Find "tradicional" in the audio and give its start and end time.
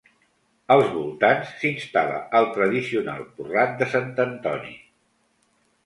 2.57-3.23